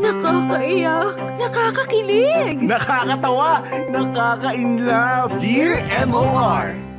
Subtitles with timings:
[0.00, 3.60] Nakakaiyak, nakakakilig, nakakatawa,
[3.92, 5.36] nakaka-inlove.
[5.36, 6.91] Dear MOR!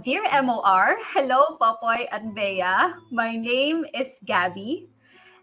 [0.00, 0.96] Dear MOR.
[1.12, 2.96] Hello, Popoy and Bea.
[3.12, 4.88] My name is Gabby,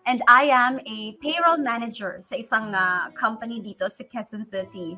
[0.09, 4.97] and I am a payroll manager sa isang uh, company dito sa Quezon City.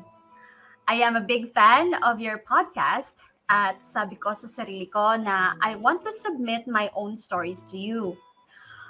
[0.88, 3.20] I am a big fan of your podcast
[3.52, 7.76] at sabi ko sa sarili ko na I want to submit my own stories to
[7.76, 8.16] you.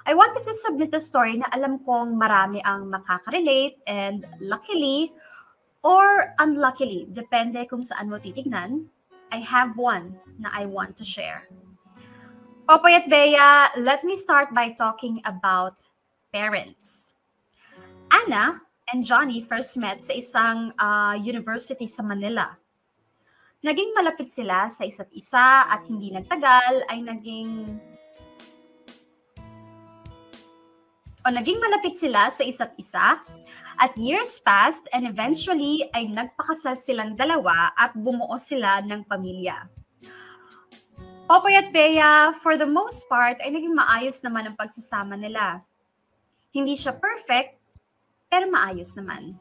[0.06, 5.10] I wanted to submit a story na alam kong marami ang makaka-relate and luckily
[5.82, 8.86] or unluckily, depende kung saan mo titignan,
[9.30, 11.46] I have one na I want to share.
[12.66, 15.82] Popoy at Bea, let me start by talking about
[16.30, 17.14] parents.
[18.10, 18.62] Anna
[18.92, 22.54] and Johnny first met sa isang uh, university sa Manila.
[23.62, 27.78] Naging malapit sila sa isa't isa at hindi nagtagal ay naging
[31.24, 33.20] o naging malapit sila sa isa't isa
[33.80, 39.68] at years passed and eventually ay nagpakasal silang dalawa at bumuo sila ng pamilya.
[41.30, 45.62] Popoy at Bea, for the most part, ay naging maayos naman ang pagsasama nila.
[46.50, 47.54] Hindi siya perfect,
[48.26, 49.38] pero maayos naman.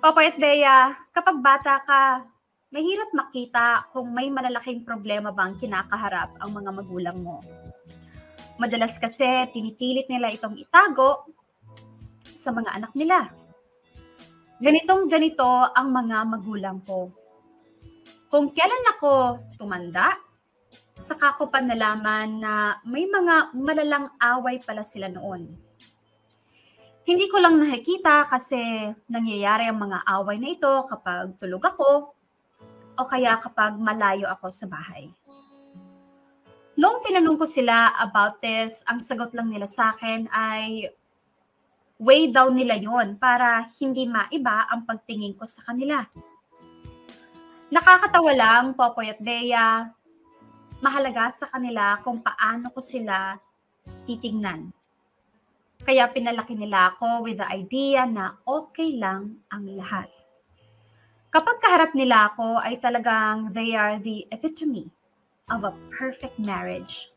[0.00, 2.24] Popoy at Bea, kapag bata ka,
[2.72, 7.44] mahirap makita kung may malalaking problema bang kinakaharap ang mga magulang mo.
[8.62, 11.26] Madalas kasi pinipilit nila itong itago
[12.22, 13.26] sa mga anak nila.
[14.62, 15.42] Ganitong ganito
[15.74, 17.10] ang mga magulang ko.
[18.30, 20.14] Kung kailan ako tumanda,
[20.94, 25.42] saka ko pa nalaman na may mga malalang away pala sila noon.
[27.02, 28.62] Hindi ko lang nakikita kasi
[29.10, 32.14] nangyayari ang mga away na ito kapag tulog ako
[32.94, 35.10] o kaya kapag malayo ako sa bahay.
[36.72, 40.88] Noong tinanong ko sila about this, ang sagot lang nila sa akin ay
[42.00, 46.00] way daw nila yon para hindi maiba ang pagtingin ko sa kanila.
[47.68, 49.84] Nakakatawa lang, Popoy at Bea,
[50.80, 53.36] mahalaga sa kanila kung paano ko sila
[54.08, 54.72] titingnan.
[55.84, 60.08] Kaya pinalaki nila ako with the idea na okay lang ang lahat.
[61.28, 64.88] Kapag kaharap nila ako ay talagang they are the epitome
[65.50, 67.10] of a perfect marriage.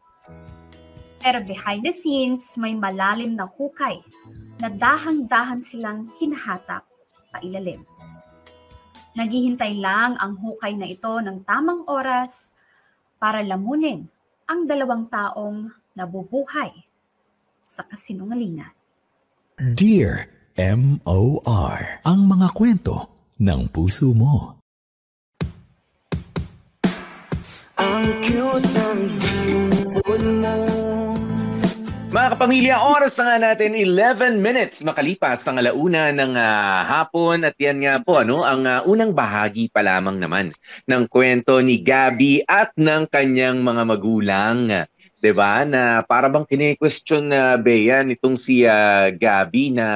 [1.21, 4.01] Pero behind the scenes, may malalim na hukay
[4.61, 6.85] na dahang-dahan silang hinahatak
[7.33, 7.83] pailalim.
[9.15, 12.51] Naghihintay lang ang hukay na ito ng tamang oras
[13.19, 14.07] para lamunin
[14.45, 16.71] ang dalawang taong nabubuhay
[17.63, 18.71] sa kasinungalingan.
[19.55, 22.03] Dear M.O.R.
[22.03, 22.95] Ang mga kwento
[23.39, 24.54] ng puso mo.
[27.75, 29.01] Ang cute ng
[30.07, 30.15] mo
[32.15, 37.59] mga kapamilya, oras na nga natin 11 minutes makalipas ang alauna ng uh, hapon at
[37.59, 40.55] yan nga po ano, ang uh, unang bahagi pa lamang naman
[40.87, 44.71] ng kwento ni Gabi at ng kanyang mga magulang.
[45.19, 45.67] 'Di ba?
[45.67, 49.87] Na para bang kine-question na uh, Bea nitong si uh, Gabi na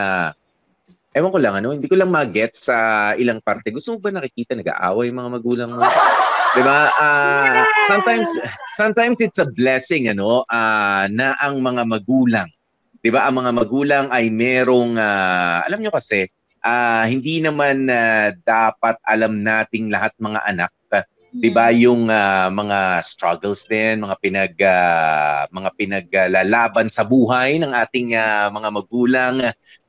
[1.10, 3.74] Ewan ko lang ano, hindi ko lang ma-get sa ilang parte.
[3.74, 5.82] Gusto mo ba nakikita nag-aaway mga magulang mo?
[6.56, 6.90] 'Di ba?
[6.98, 8.30] Uh, sometimes
[8.74, 12.50] sometimes it's a blessing ano uh, na ang mga magulang
[13.02, 13.30] 'di ba?
[13.30, 16.28] Ang mga magulang ay merong uh, alam nyo kasi
[16.66, 20.72] uh, hindi naman uh, dapat alam nating lahat mga anak
[21.30, 27.70] 'di ba yung uh, mga struggles din mga pinag uh, mga pinaglalaban sa buhay ng
[27.70, 29.36] ating uh, mga magulang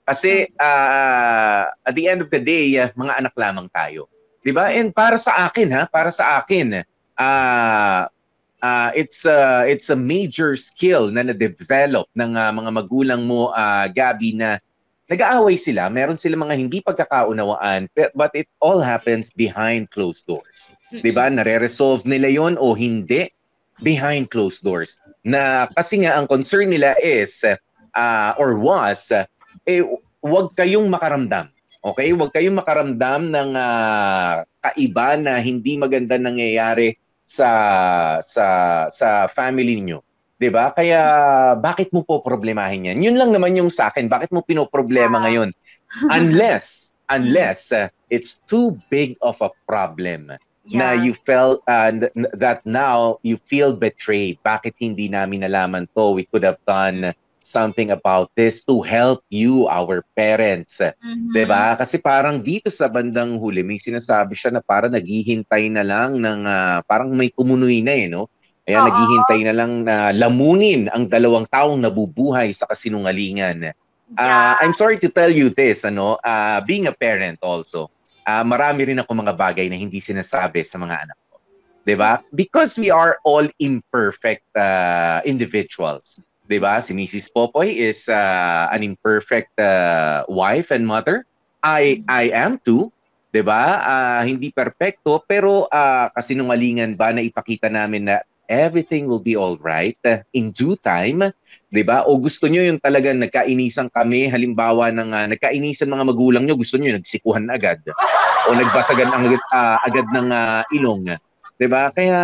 [0.04, 4.10] kasi uh, at the end of the day, uh, mga anak lamang tayo.
[4.40, 4.72] 'Di ba?
[4.72, 6.80] And para sa akin ha, para sa akin,
[7.20, 8.02] uh,
[8.64, 13.88] uh, it's uh, it's a major skill na na-develop ng uh, mga magulang mo, uh,
[13.92, 14.56] Gabi, na
[15.10, 20.70] nag-aaway sila, meron sila mga hindi pagkakaunawaan, but it all happens behind closed doors.
[20.94, 21.28] 'Di ba?
[21.28, 23.28] Nare-resolve nila 'yon o hindi
[23.82, 24.96] behind closed doors.
[25.26, 29.12] Na kasi nga ang concern nila is uh, or was
[29.66, 29.82] eh
[30.24, 31.48] huwag kayong makaramdam.
[31.80, 32.12] Okay?
[32.12, 37.50] Huwag kayong makaramdam ng uh, kaiba na hindi maganda nangyayari sa
[38.20, 38.46] sa
[38.90, 40.04] sa family niyo.
[40.36, 40.74] 'Di ba?
[40.74, 41.00] Kaya
[41.56, 42.98] bakit mo po problemahin 'yan?
[43.00, 44.10] Yun lang naman yung sa akin.
[44.10, 45.54] Bakit mo pinoproblema ngayon?
[46.18, 50.30] Unless unless uh, it's too big of a problem
[50.70, 51.90] na you felt uh,
[52.38, 54.38] that now you feel betrayed.
[54.46, 56.14] Bakit hindi namin nalaman to?
[56.14, 57.10] We could have done
[57.40, 60.78] something about this to help you, our parents.
[60.80, 61.32] Mhm.
[61.32, 61.74] 'Di ba?
[61.74, 66.40] Kasi parang dito sa bandang huli may sinasabi siya na parang naghihintay na lang ng
[66.46, 68.28] ah, parang may kumunoy na eh, no?
[68.62, 73.72] Kaya naghihintay na lang na lamunin ang dalawang taong nabubuhay sa kasinungalingan.
[74.14, 77.90] Ah, I'm sorry to tell you this, ano, ah, being a parent also,
[78.28, 81.40] ah, marami rin ako mga bagay na hindi sinasabi sa mga anak ko.
[81.82, 82.20] 'Di ba?
[82.30, 86.20] Because we are all imperfect ah, individuals.
[86.50, 86.82] 'Di ba?
[86.82, 87.30] Si Mrs.
[87.30, 91.22] Popoy is ah, an imperfect ah, wife and mother.
[91.62, 92.90] I I am too.
[93.30, 93.78] 'Di ba?
[93.78, 98.18] Ah, hindi perpekto pero ah, kasinungalingan ba na ipakita namin na
[98.50, 99.94] everything will be all right
[100.34, 101.22] in due time
[101.70, 102.02] 'di ba?
[102.10, 106.82] O gusto nyo yung talagang nagkainisan kami, halimbawa ng ah, nagkainisan mga magulang nyo, gusto
[106.82, 107.78] nyo nagsikuhan agad
[108.50, 111.14] o nagbasagan ang ah, agad ng ah, ilong,
[111.62, 111.94] 'di ba?
[111.94, 112.18] Kaya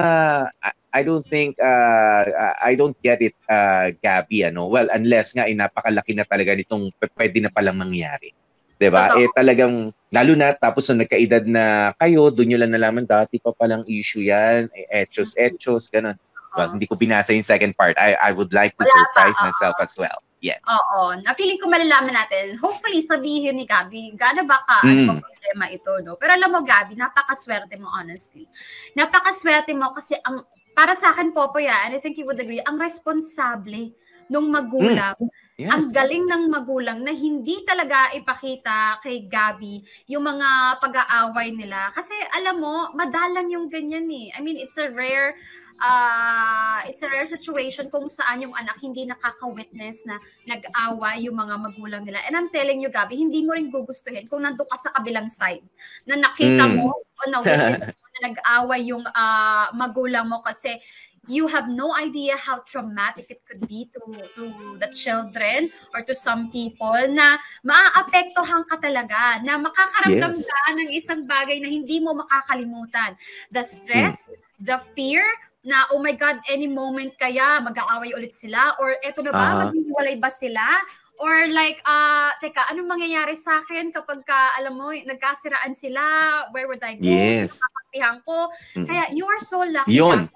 [0.51, 2.25] I, I don't think ah,
[2.65, 4.65] I don't get it uh, Gabby ano.
[4.73, 6.89] Well, unless nga ay napakalaki na talaga nitong
[7.21, 8.33] pwede na palang mangyari.
[8.81, 9.13] 'Di ba?
[9.21, 13.53] Eh talagang lalo na tapos nung nagkaedad na kayo, doon nyo lang nalaman dati pa
[13.53, 16.17] palang issue 'yan, eh, etchos etchos ganun.
[16.57, 16.81] Well, Oo.
[16.81, 17.93] hindi ko binasa yung second part.
[18.01, 19.45] I I would like to Wala pa, surprise oo.
[19.45, 20.19] myself as well.
[20.45, 20.61] Yes.
[20.69, 22.61] Oo, na feeling ko malalaman natin.
[22.61, 25.09] Hopefully sabihin ni Gabi, gaano ba ka Mm.
[25.09, 26.21] ano problema ito, no?
[26.21, 28.45] Pero alam mo Gabi, napakaswerte mo honestly.
[28.93, 30.45] Napakaswerte mo kasi ang
[30.77, 33.97] para sa akin Popoy, ah, and I think you would agree, ang responsable
[34.29, 35.17] nung magulang
[35.57, 35.73] Yes.
[35.73, 41.89] ang galing ng magulang na hindi talaga ipakita kay Gabi yung mga pag-aaway nila.
[41.97, 44.29] Kasi alam mo, madalang yung ganyan eh.
[44.37, 45.33] I mean, it's a rare
[45.81, 51.57] uh, it's a rare situation kung saan yung anak hindi nakaka-witness na nag-away yung mga
[51.57, 52.21] magulang nila.
[52.29, 55.65] And I'm telling you, Gabi, hindi mo rin gugustuhin kung nandun ka sa kabilang side
[56.05, 56.73] na nakita Mm.
[56.85, 57.81] mo o na-witness
[58.21, 60.81] na nag-away yung ah, magulang mo kasi
[61.27, 64.03] you have no idea how traumatic it could be to
[64.39, 64.45] to
[64.79, 67.35] the children or to some people na
[67.67, 70.47] maaapektuhan ka talaga na makakaramdam Yes.
[70.47, 73.19] ka ng isang bagay na hindi mo makakalimutan
[73.51, 74.31] the stress
[74.63, 75.27] the fear
[75.67, 79.59] na oh my god any moment kaya mag-aaway ulit sila or eto na ba Aha.
[79.67, 80.63] maghihiwalay ba sila
[81.21, 86.03] or like ah teka anong mangyayari sa akin kapag ka alam mo nagkasiraan sila
[86.53, 87.61] where would I go Yes.
[88.27, 90.29] Ko kaya you are so lucky Yun.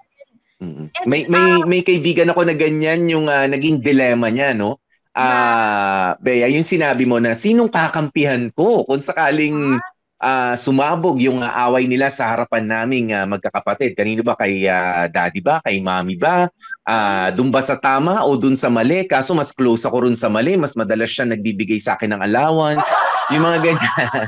[0.61, 0.93] Mm.
[0.93, 4.77] And, May may may kaibigan ako na ganyan yung ah, naging dilema niya, no?
[5.11, 9.81] Ah, Bea, yung sinabi mo na sinong kakampihan ko kung sakaling
[10.21, 13.97] ah, sumabog yung ah, away nila sa harapan naming ah, magkakapatid.
[13.97, 16.47] Kanino ba kay ah, daddy ba, kay mommy ba?
[16.85, 19.03] Ah, dun ba sa tama o dun sa mali?
[19.09, 22.85] Kaso mas close ako rin sa mali, mas madalas siya nagbibigay sa akin ng allowance.
[23.31, 24.27] Yung mga ganyan.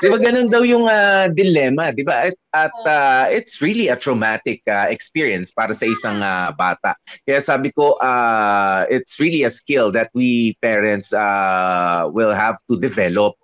[0.00, 2.28] 'Di ba ganun daw yung ah, dilemma, 'di ba?
[2.28, 6.94] At, at ah, it's really a traumatic ah, experience para sa isang ah, bata.
[7.24, 12.76] Kaya sabi ko ah, it's really a skill that we parents ah, will have to
[12.76, 13.34] develop,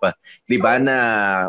[0.47, 0.79] 'di ba?
[0.79, 0.97] Na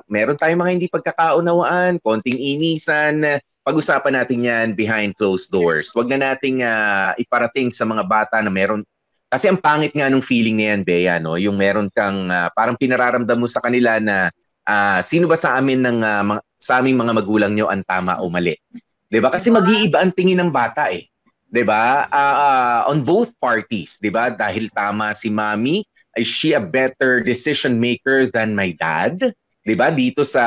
[0.08, 5.92] meron tayong mga hindi pagkakaunawaan, konting inisan, pag-usapan natin 'yan behind closed doors.
[5.92, 8.88] Huwag na nating ah, iparating sa mga bata na meron
[9.28, 11.36] kasi ang pangit nga nung feeling na yan, Bea, no?
[11.36, 14.32] Yung meron kang ah, parang pinararamdam mo sa kanila na
[14.68, 18.18] ah, sino ba sa amin ng ah, mga- sa aming mga magulang nyo ang tama
[18.24, 18.56] o mali.
[19.08, 19.30] 'Di ba?
[19.32, 21.08] Kasi mag-iiba ang tingin ng bata eh.
[21.48, 22.08] 'Di ba?
[22.12, 24.32] Ah, ah, on both parties, 'di ba?
[24.32, 25.84] Dahil tama si Mommy,
[26.20, 29.32] is she a better decision maker than my dad?
[29.64, 29.92] 'Di ba?
[29.92, 30.46] Dito sa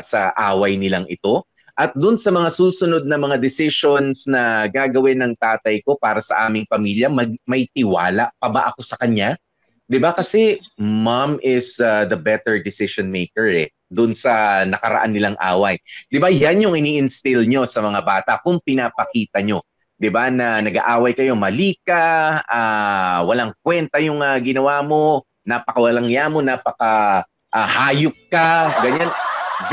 [0.00, 1.44] sa away nilang ito.
[1.76, 6.48] At dun sa mga susunod na mga decisions na gagawin ng tatay ko para sa
[6.48, 9.36] aming pamilya, mag, may tiwala pa ba ako sa kanya?
[9.84, 10.16] 'Di ba?
[10.16, 15.76] Kasi mom is uh, the better decision maker eh doon sa nakaraan nilang away.
[16.08, 16.32] 'Di ba?
[16.32, 19.60] Yan yung ini-instill nyo sa mga bata kung pinapakita nyo.
[20.00, 26.08] 'Di ba na nag-aaway kayo, mali ka, ah, walang kwenta yung ah, ginawa mo, napakawalang
[26.08, 29.12] yamo, napaka ah, hayop ka, ganyan.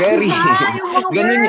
[0.00, 1.12] Very Diba?
[1.16, 1.44] Ganun.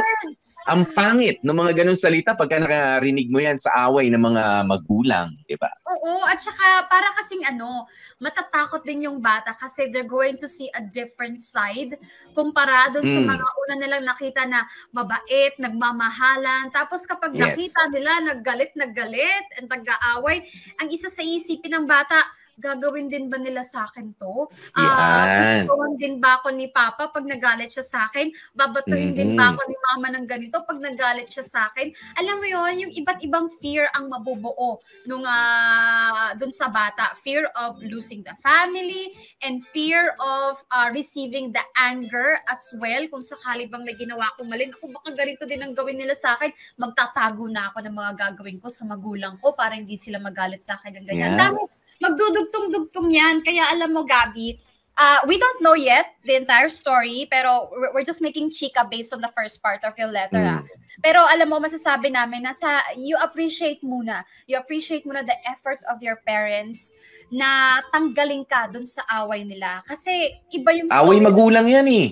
[0.65, 5.34] Ang pangit ng mga ganung salita pagka nakarinig mo yan sa away ng mga magulang,
[5.45, 5.69] 'di ba?
[5.86, 7.86] Oo, at saka para kasing ano,
[8.17, 11.93] matatakot din yung bata kasi they're going to see a different side
[12.34, 13.29] kumpara doon sa Mm.
[13.29, 16.74] mga una nilang nakita na mabait, nagmamahalan.
[16.74, 17.53] Tapos kapag Yes.
[17.53, 20.41] nakita nila naggalit, naggalit, and tag-aaway,
[20.81, 22.17] ang isa sa isipin ng bata,
[22.55, 24.47] gagawin din ba nila sa akin to?
[24.79, 25.67] Yan.
[25.67, 28.31] Uh, din ba ako ni Papa pag nagalit siya sa akin?
[28.55, 31.91] Babatuhin din ba ako ni Mama ng ganito pag nagalit siya sa akin?
[32.19, 37.15] Alam mo yon yung iba't ibang fear ang mabubuo nung ah, dun sa bata.
[37.19, 43.03] Fear of losing the family and fear of ah, receiving the anger as well.
[43.12, 46.35] Kung sakali bang may ginawa ko mali, ako baka ganito din ang gawin nila sa
[46.35, 50.63] akin, magtatago na ako ng mga gagawin ko sa magulang ko para hindi sila magalit
[50.63, 51.33] sa akin ng ganyan.
[51.35, 51.41] Yeah.
[51.51, 51.62] Dami,
[52.05, 53.35] magdudugtong-dugtong yan.
[53.41, 54.55] Kaya alam mo, Gabi,
[54.97, 59.21] uh, we don't know yet the entire story, pero we're, just making chika based on
[59.21, 60.41] the first part of your letter.
[60.41, 60.62] ah.
[60.62, 60.69] Mm.
[61.03, 64.24] Pero alam mo, masasabi namin na sa, you appreciate muna.
[64.47, 66.95] You appreciate muna the effort of your parents
[67.27, 69.83] na tanggalin ka dun sa away nila.
[69.83, 71.27] Kasi iba yung Away story.
[71.27, 72.07] magulang yan eh.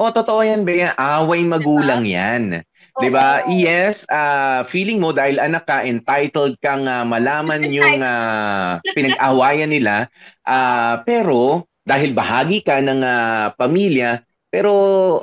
[0.00, 0.96] O, totoo yan, Bea.
[0.96, 2.64] Away magulang yan.
[2.96, 3.00] Oo.
[3.04, 3.44] 'Di ba?
[3.52, 10.08] Yes, ah feeling mo dahil anak ka entitled kang ah, malaman yung ah, pinag-awayan nila.
[10.48, 14.72] Ah, pero dahil bahagi ka ng ah, pamilya, pero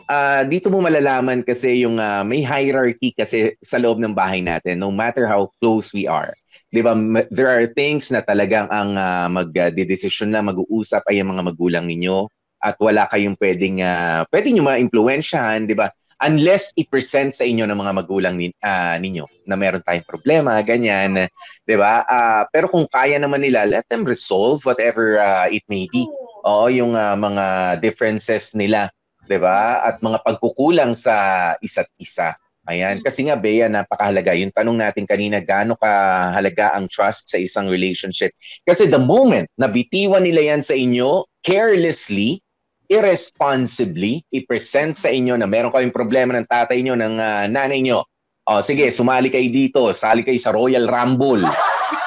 [0.05, 4.77] ah, dito mo malalaman kasi yung ah, may hierarchy kasi sa loob ng bahay natin
[4.77, 6.37] no matter how close we are.
[6.69, 6.93] 'Di ba?
[7.33, 12.29] There are things na talagang ang uh, mag-decision lang mag-uusap ay ang mga magulang ninyo
[12.61, 15.89] at wala kayong pwedeng uh, pwedeng niyo ma-impluwensyahan, 'di ba?
[16.25, 21.29] unless i-present sa inyo ng mga magulang nin, ah, ninyo na meron tayong problema, ganyan,
[21.65, 22.01] 'di ba?
[22.07, 26.05] Ah, pero kung kaya naman nila, let them resolve whatever ah, it may be.
[26.47, 26.69] Oo.
[26.71, 28.89] Yung ah, mga differences nila,
[29.29, 29.85] 'di ba?
[29.85, 32.33] At mga pagkukulang sa isa't isa.
[32.67, 34.35] Ayan, kasi nga Bea, napakahalaga.
[34.35, 38.35] Yung tanong natin kanina, gaano kahalaga ang trust sa isang relationship?
[38.67, 42.43] Kasi the moment na bitiwan nila yan sa inyo carelessly,
[42.87, 48.07] irresponsibly, i-present sa inyo na meron kayong problema ng tatay nyo, ng ah, nanay nyo.
[48.47, 51.43] O, sige, sumali kayo dito, sali kayo sa Royal Rumble.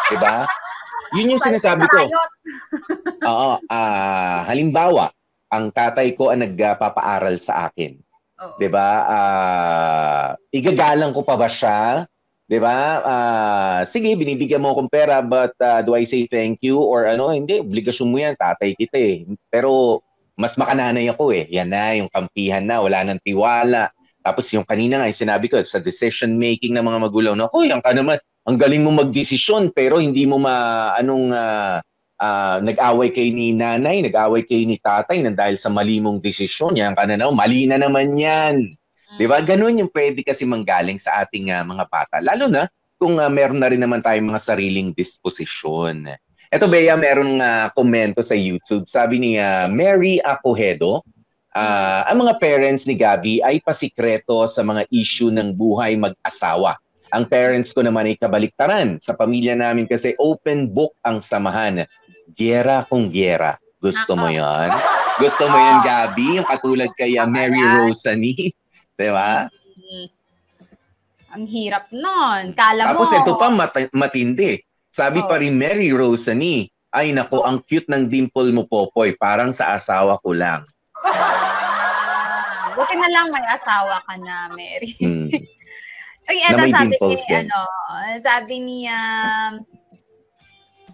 [0.08, 0.48] 'Di ba?
[1.12, 2.08] Yun yung sinasabi ko.
[3.28, 5.12] Oo, ah, halimbawa,
[5.52, 7.92] ang tatay ko ang nagpapaaral sa akin.
[8.40, 8.56] Oo.
[8.56, 8.88] 'Di ba?
[9.04, 12.08] Ah, igagalang ko pa ba siya?
[12.48, 12.78] 'Di ba?
[13.04, 17.28] Ah, sige, binibigyan mo akong pera but ah, do I say thank you or ano?
[17.36, 19.28] Hindi, obligasyon mo 'yan, tatay kita eh.
[19.52, 20.00] Pero
[20.40, 21.44] mas makananay ako eh.
[21.52, 23.92] Yan na, yung kampihan na, wala nang tiwala.
[24.24, 27.68] Tapos yung kanina nga, yung sinabi ko, sa decision making ng mga magulang, na, Hoy,
[27.68, 28.16] ang ka naman,
[28.48, 31.78] ang galing mo magdesisyon, pero hindi mo ma, anong, ah,
[32.20, 36.76] ah, nag-away kay ni nanay, nag-away kay ni tatay, nang dahil sa mali mong desisyon,
[36.76, 38.72] yan ka na naman, mali na naman yan.
[39.18, 39.42] Di ba?
[39.42, 42.22] Ganun yung pwede kasi manggaling sa ating ah, mga bata.
[42.22, 42.70] Lalo na
[43.00, 46.06] kung ah, meron na rin naman tayong mga sariling disposisyon.
[46.50, 48.82] Ito, Bea, meron nga komento sa YouTube.
[48.90, 51.06] Sabi ni ah, Mary Acohedo,
[51.54, 56.74] ah, ang mga parents ni Gabi ay pasikreto sa mga issue ng buhay mag-asawa.
[57.14, 58.98] Ang parents ko naman ay kabaliktaran.
[58.98, 61.86] Sa pamilya namin kasi open book ang samahan.
[62.34, 63.54] Gera kung gera.
[63.78, 64.74] Gusto mo yon?
[65.22, 66.42] Gusto mo yon, Gabi?
[66.42, 68.34] Yung katulad kay Mary Rosani.
[68.98, 69.46] Di ba?
[71.30, 72.58] Ang hirap nun.
[72.58, 73.18] Kala Tapos mo.
[73.22, 74.58] ito pa mat- matindi.
[74.90, 75.28] Sabi Oh.
[75.30, 79.14] pa rin Mary Rosani, ay nako, ang cute ng dimple mo, Popoy.
[79.14, 80.66] Parang sa asawa ko lang.
[82.76, 84.98] Buti na lang may asawa ka na, Mary.
[84.98, 85.30] Hmm.
[86.30, 87.46] Uy, eto sabi ni, din.
[87.46, 87.58] ano,
[88.22, 89.52] sabi ni, um,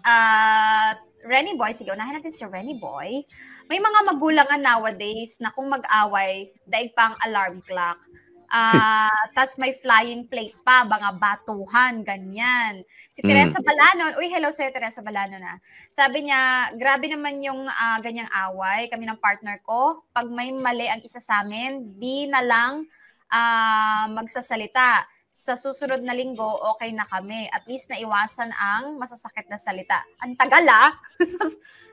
[0.01, 3.21] ah, Renny Boy, sige, unahin natin si Renny Boy.
[3.67, 7.99] May mga magulangan nowadays na kung mag-away, daig pa ang alarm clock.
[8.47, 12.79] Ah, tas may flying plate pa, mga batuhan, ganyan.
[13.11, 13.27] Si Mm.
[13.27, 15.59] Teresa Balanon, uy, hello sa'yo, Teresa Balanon na.
[15.91, 19.99] Sabi niya, grabe naman yung ah, ganyang away, kami ng partner ko.
[20.15, 22.87] Pag may mali ang isa sa amin, di na lang
[23.27, 25.03] ah, magsasalita.
[25.37, 27.45] Sa susunod na linggo, okay na kami.
[27.53, 30.01] At least naiwasan ang masasakit na salita.
[30.23, 30.95] Ang tagal ah.
[31.35, 31.43] sa,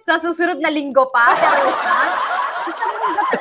[0.00, 1.34] sa susunod na linggo pa.
[1.37, 1.92] Teresa.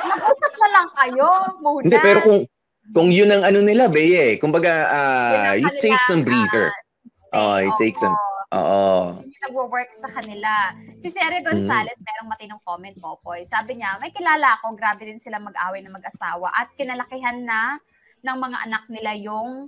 [0.04, 1.30] Mag-usap na lang kayo
[1.62, 1.88] muna.
[1.88, 2.44] Hindi, pero kung
[2.92, 6.68] kung yun ang ano nila, Beye, kumbaga, ah, Yun ang you take some breather.
[6.68, 7.32] stay.
[7.32, 8.30] Oh, it takes some- Oo.
[8.54, 9.18] Oo.
[9.18, 10.70] Yun yung nagwo-work sa kanila.
[10.94, 13.42] Si Sere Gonzalez, merong matinong comment po, Poy.
[13.42, 17.80] Sabi niya, may kilala ako, grabe din sila mag-away ng mag-asawa at kinalakihan na
[18.20, 19.66] ng mga anak nila yung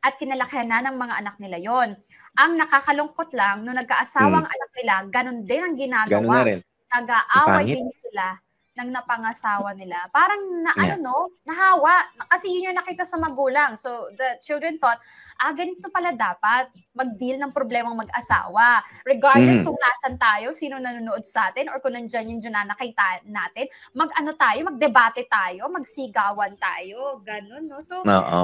[0.00, 1.94] at kinalakihan na ng mga anak nila yon.
[2.34, 5.78] Ang nakakalungkot lang, nung nagkaasawa ang anak nila, ganun din ang Hmm.
[5.78, 6.36] Ganun na ginagawa.
[6.42, 6.58] rin.
[6.90, 8.26] Nag-aaway din sila
[8.72, 10.00] ng napangasawa nila.
[10.08, 10.96] Parang na Yeah.
[10.96, 12.08] ano no, nahawa.
[12.30, 13.76] Kasi yun yung nakita sa magulang.
[13.76, 14.96] So the children thought,
[15.36, 18.80] ah, ganito pala dapat mag-deal ng problemang mag-asawa.
[19.04, 19.66] Regardless Mhm.
[19.68, 24.32] kung nasan tayo, sino nanonood sa atin, or kung nandyan yung nanakay ta- natin, mag-ano
[24.32, 27.84] tayo, magdebate tayo, magsigawan tayo, ganun, no?
[27.84, 28.42] So, Oo.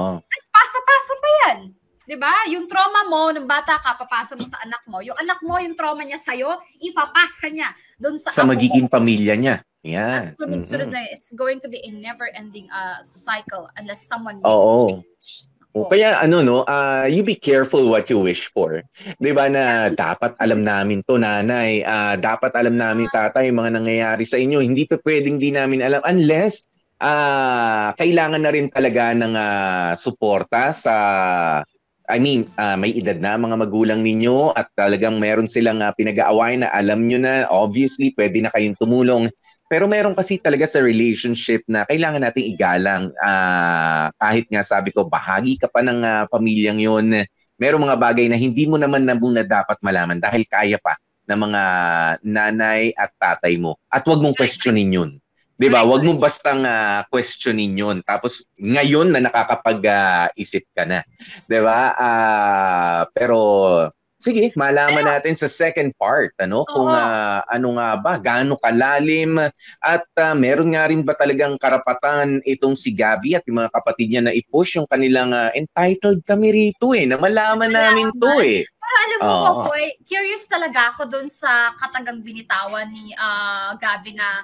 [0.53, 1.78] pasa-pasa pa yan.
[2.09, 2.33] 'Di ba?
[2.49, 4.97] Yung trauma mo nung bata ka, papasa mo sa anak mo.
[5.05, 7.69] Yung anak mo, yung trauma niya sa'yo, ipapasa niya
[8.01, 8.93] doon sa, Sa magiging mo.
[8.97, 9.61] pamilya niya.
[9.79, 10.93] At sunod-sunod Mhm.
[10.97, 11.05] na.
[11.13, 14.89] It's going to be a never-ending uh, cycle unless someone makes Oo.
[14.89, 15.29] a change.
[15.77, 15.93] O Nako.
[15.93, 18.81] kaya ano no, ah, you be careful what you wish for.
[19.21, 23.77] 'Di ba na dapat alam namin to nanay, ah, dapat alam namin tatay yung mga
[23.77, 24.65] nangyayari sa inyo.
[24.65, 26.65] Hindi pa pwedeng di namin alam unless
[26.99, 30.95] ah kailangan na rin talaga ng ah, suporta sa
[32.09, 36.57] I mean, ah, may edad na mga magulang ninyo at talagang meron silang ah, pinag-aaway
[36.57, 39.29] na alam nyo na obviously pwede na kayong tumulong.
[39.69, 45.05] Pero meron kasi talaga sa relationship na kailangan nating igalang ah, kahit nga sabi ko
[45.05, 47.13] bahagi ka pa ng ah, pamilyang yon.
[47.61, 50.97] Merong mga bagay na hindi mo naman na muna dapat malaman dahil kaya pa
[51.29, 51.61] ng mga
[52.25, 53.77] nanay at tatay mo.
[53.85, 55.21] At wag mong questionin yun.
[55.59, 55.83] 'Di ba?
[55.83, 57.99] Wag mong bastang ah, questionin yun.
[58.07, 61.03] Tapos ngayon na nakakapag-isip ka na.
[61.51, 61.91] 'Di ba?
[61.99, 63.37] Ah, pero
[64.19, 66.95] sige, malaman natin sa second part ano kung Oo.
[66.95, 69.39] ah, ano nga ba, gaano kalalim
[69.79, 74.11] at ah, meron nga rin ba talagang karapatan itong si Gabi at yung mga kapatid
[74.11, 78.67] niya na i-push yung kanilang ah, entitled kami rito eh, na malaman namin to eh.
[78.67, 79.43] Pero alam mo, Oo.
[79.63, 84.43] Popoy, curious talaga ako doon sa katagang binitawan ni ah, Gabi na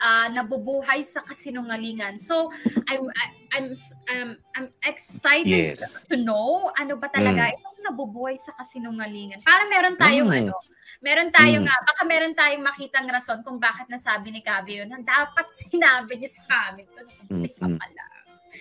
[0.00, 2.16] ah, nabubuhay sa kasinungalingan.
[2.16, 2.48] So,
[2.88, 3.06] I'm
[3.50, 3.66] I'm
[4.14, 6.06] um, I'm excited Yes.
[6.06, 9.42] to know ano ba talaga itong nabubuhay sa kasinungalingan.
[9.42, 10.38] Para meron tayong Mm.
[10.44, 10.54] ano,
[11.00, 11.68] meron tayong Mm.
[11.68, 14.88] nga, baka meron tayong makitang rason kung bakit nasabi ni Gabi yun.
[14.88, 17.76] na Dapat sinabi niyo sa amin to nung umpisa Mm-mm.
[17.76, 18.12] pa lang.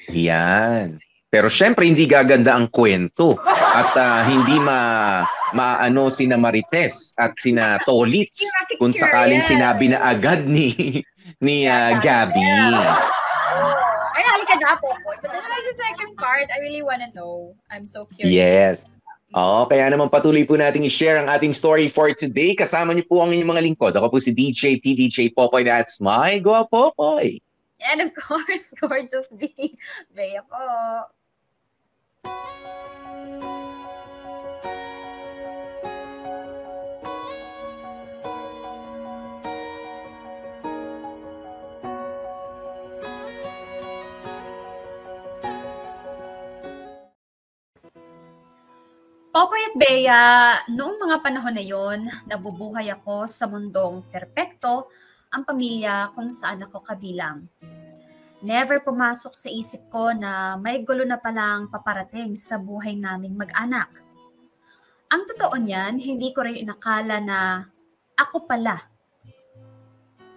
[0.10, 0.88] Yan.
[1.30, 5.22] Pero syempre hindi gaganda ang kwento at ah, hindi ma
[5.54, 8.42] maano sina Marites at sina Tolits
[8.82, 11.06] kung sakaling sinabi na agad ni
[11.40, 12.40] ni ah, Gabi.
[14.16, 14.92] Ay, halika na po.
[15.08, 17.56] But then sa second part, I really wanna know.
[17.72, 18.32] I'm so curious.
[18.32, 18.76] Yes.
[19.38, 22.58] Oo, kaya naman patuloy po nating i-share ang ating story for today.
[22.58, 23.94] Kasama niyo po ang inyong mga lingkod.
[23.94, 25.62] Ako po si DJ T, DJ Popoy.
[25.62, 27.38] That's my Popoy.
[27.94, 29.78] And of course, gorgeous B.
[30.18, 30.66] Bea po.
[49.40, 50.24] Popoy at Bea,
[50.68, 54.92] noong mga panahon na yon, nabubuhay ako sa mundong perpekto
[55.32, 57.48] ang pamilya kung saan ako kabilang.
[58.44, 63.88] Never pumasok sa isip ko na may gulo na palang paparating sa buhay naming mag-anak.
[65.08, 67.64] Ang totoo niyan, hindi ko rin inakala na
[68.20, 68.92] ako pala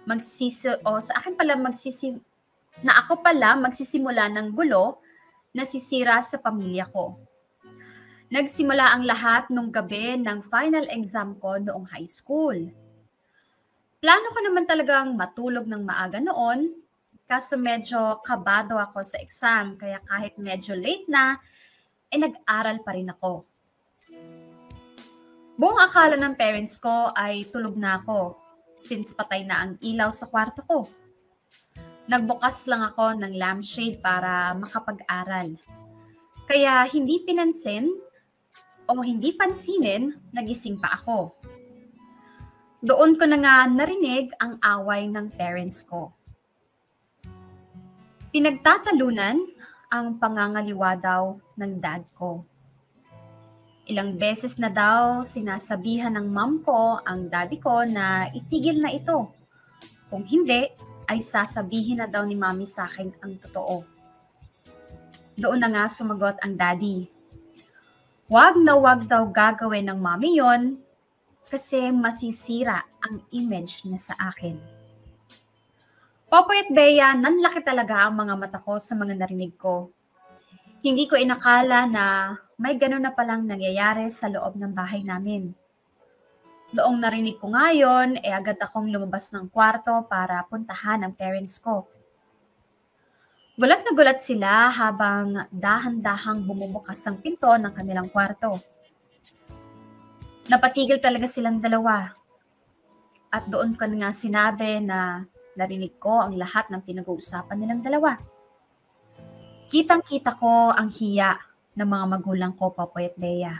[0.07, 2.15] magsisi o sa akin pala magsisi
[2.79, 5.03] na ako pala magsisimula ng gulo
[5.51, 7.19] na sisira sa pamilya ko.
[8.33, 12.57] Nagsimula ang lahat nung gabi ng final exam ko noong high school.
[14.01, 16.73] Plano ko naman talagang matulog ng maaga noon,
[17.29, 21.37] kaso medyo kabado ako sa exam, kaya kahit medyo late na,
[22.09, 23.45] eh nag-aral pa rin ako.
[25.53, 28.33] Buong akala ng parents ko ay tulog na ako,
[28.81, 30.89] since patay na ang ilaw sa kwarto ko.
[32.09, 35.53] Nagbukas lang ako ng lampshade para makapag-aral.
[36.49, 37.93] Kaya hindi pinansin
[38.93, 41.33] o hindi pansinin, nagising pa ako.
[42.85, 46.13] Doon ko na nga narinig ang away ng parents ko.
[48.29, 49.41] Pinagtatalunan
[49.89, 52.45] ang pangangaliwa daw ng dad ko.
[53.85, 59.29] Ilang beses na daw sinasabihan ng mom ko ang daddy ko na itigil na ito.
[60.09, 60.69] Kung hindi,
[61.05, 63.85] ay sasabihin na daw ni mami sa akin ang totoo.
[65.37, 67.12] Doon na nga sumagot ang daddy.
[68.33, 70.81] Wag na wag daw gagawin ng mami yon
[71.45, 74.57] kasi masisira ang image niya sa akin.
[76.33, 79.93] Popoy at Bea, nanlaki talaga ang mga mata ko sa mga narinig ko.
[80.81, 85.53] Hindi ko inakala na may ganun na palang nangyayari sa loob ng bahay namin.
[86.73, 91.85] Noong narinig ko ngayon, eh agad akong lumabas ng kwarto para puntahan ang parents ko.
[93.53, 98.57] Gulat na gulat sila habang dahan-dahang bumubukas ang pinto ng kanilang kwarto.
[100.49, 102.09] Napatigil talaga silang dalawa.
[103.29, 105.21] At doon ko nga sinabi na
[105.53, 108.17] narinig ko ang lahat ng pinag-uusapan nilang dalawa.
[109.69, 111.37] Kitang-kita ko ang hiya
[111.77, 113.53] ng mga magulang ko, Popoy at Bea.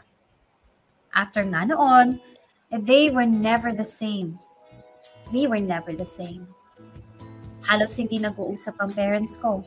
[1.14, 2.18] After nga noon,
[2.74, 4.42] they were never the same.
[5.30, 6.50] We were never the same.
[7.62, 9.62] Halos hindi nag-uusap ang parents ko.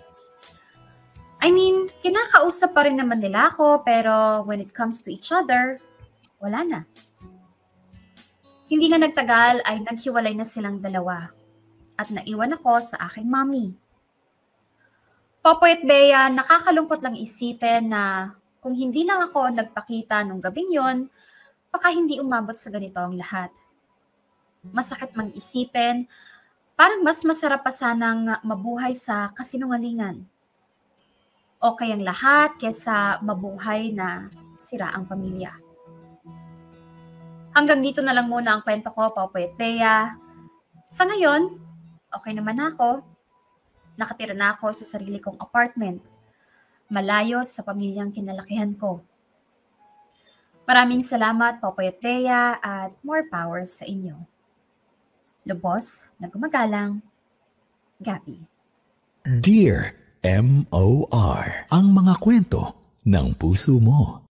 [1.40, 5.78] I mean, kinakausap pa rin naman nila ako, pero when it comes to each other,
[6.40, 6.80] wala na.
[8.66, 11.30] Hindi nga nagtagal ay naghiwalay na silang dalawa
[11.96, 13.72] at naiwan ako sa aking mommy.
[15.40, 21.06] Popoy at Bea, nakakalungkot lang isipin na kung hindi lang ako nagpakita nung gabing yon,
[21.70, 23.54] baka hindi umabot sa ganito ang lahat.
[24.66, 26.10] Masakit mang isipin,
[26.74, 30.26] parang mas masarap pa sanang mabuhay sa kasinungalingan.
[31.66, 35.50] Okay ang lahat kesa mabuhay na sira ang pamilya.
[37.58, 40.14] Hanggang dito na lang muna ang kwento ko, Popoy at Bea.
[40.86, 41.58] Sa ngayon,
[42.14, 43.02] okay naman ako.
[43.98, 45.98] Nakatira na ako sa sarili kong apartment.
[46.86, 49.02] Malayo sa pamilyang kinalakihan ko.
[50.70, 54.14] Maraming salamat, Popoy at Bea, at more power sa inyo.
[55.42, 57.02] Lubos na gumagalang,
[57.98, 58.38] Gabi.
[59.26, 61.70] Dear M.O.R.
[61.70, 62.74] Ang mga kwento
[63.06, 64.25] ng puso mo.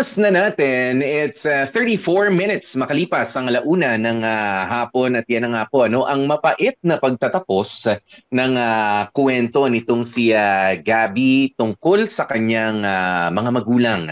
[0.00, 1.04] Oras na natin.
[1.04, 5.84] It's uh, 34 minutes makalipas ang alauna ng uh, hapon at yan na nga po
[5.84, 7.84] ano, ang mapait na pagtatapos
[8.32, 14.08] ng uh, kwento nitong si uh, Gabi tungkol sa kanyang uh, mga magulang.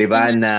[0.00, 0.52] 'Di ba na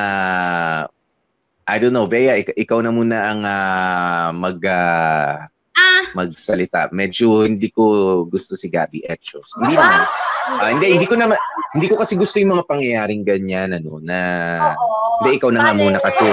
[1.65, 5.41] I don't know, Bea, ik- ikaw na muna ang uh, mag uh,
[5.73, 6.93] Ah, magsalita.
[6.93, 7.81] Medyo hindi ko
[8.29, 9.57] gusto si Gabi Etchos.
[9.57, 9.81] Hindi Wow!
[9.81, 10.05] naman.
[10.47, 11.35] Ah, hindi, hindi ko naman
[11.75, 14.19] hindi ko kasi gusto yung mga pangyayaring ganyan ano na
[14.79, 15.21] oo.
[15.21, 16.23] hindi ikaw na nga Bale, muna kasi.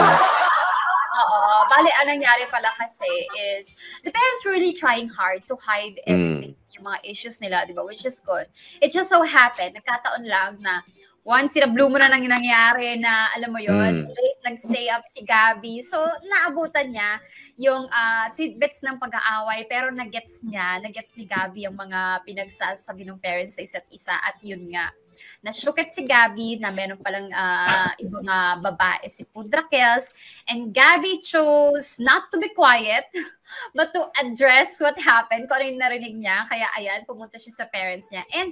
[1.15, 1.41] Oo.
[1.67, 3.11] Bali, ang nangyari pala kasi
[3.59, 3.75] is
[4.07, 7.83] the parents were really trying hard to hide everything, yung mga issues nila, di ba?
[7.83, 8.47] Which is good.
[8.79, 10.87] It just so happened, nagkataon lang na
[11.25, 14.13] once sinablo mo na nang nangyari na, alam mo yon Mm.
[14.13, 15.81] late nag-stay up si Gabi.
[15.81, 15.97] So,
[16.29, 17.17] naabutan niya
[17.57, 23.17] yung ah, tidbits ng pag-aaway, pero nagets niya, nagets ni Gabi yung mga pinagsasabi ng
[23.25, 24.93] parents sa isa't isa at yun nga,
[25.41, 30.13] nasyuket si Gabi na meron palang ah, ibang ah, babae si Pudrakels
[30.45, 33.09] and Gabi chose not to be quiet
[33.77, 36.45] but to address what happened kung ano yung narinig niya.
[36.51, 38.27] Kaya ayan, pumunta siya sa parents niya.
[38.35, 38.51] And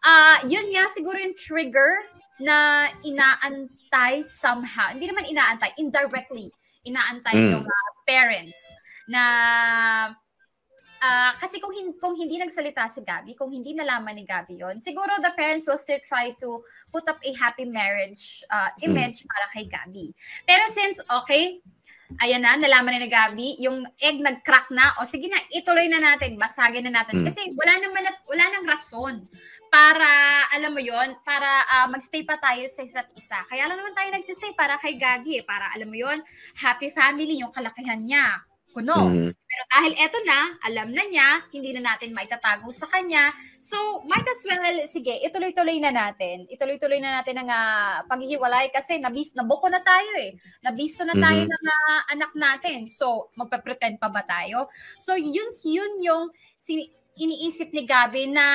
[0.00, 2.04] ah yun nga siguro yung trigger
[2.40, 4.88] na inaantay somehow.
[4.92, 6.48] Hindi naman inaantay, indirectly
[6.80, 7.60] inaantay Mm.
[7.60, 8.60] ng mga parents
[9.04, 9.22] na
[11.00, 14.76] Ah, kasi kung hindi, kung hindi nagsalita si Gabi, kung hindi nalaman ni Gabi yon,
[14.76, 16.60] siguro the parents will still try to
[16.92, 20.12] put up a happy marriage uh, image para kay Gabi.
[20.44, 21.64] Pero since, okay,
[22.20, 26.04] ayan na, nalaman na ni Gabi, yung egg nag-crack na, o sige na, ituloy na
[26.04, 27.24] natin, basagin na natin.
[27.24, 27.32] Mm.
[27.32, 29.24] Kasi wala naman, na- wala nang rason
[29.70, 30.10] para,
[30.52, 33.38] alam mo yon para ah, magstay pa tayo sa isa't isa.
[33.46, 36.18] Kaya lang naman tayo nagsistay para kay Gabi, eh, para, alam mo yon
[36.58, 39.10] happy family, yung kalakihan niya, kuno.
[39.10, 39.30] Mm.
[39.34, 43.34] Pero dahil eto na, alam na niya, hindi na natin maitatago sa kanya.
[43.58, 46.46] So, might as well, sige, ituloy-tuloy na natin.
[46.46, 50.38] Ituloy-tuloy na natin ang ah, paghihiwalay kasi nabis, nabuko na tayo eh.
[50.62, 51.50] Nabisto na tayo Mhm.
[51.50, 52.86] ng ah, anak natin.
[52.86, 54.70] So, magpa-pretend pa ba tayo?
[54.98, 56.24] So, yun, yun yung
[56.58, 58.46] si, iniisip ni Gabi na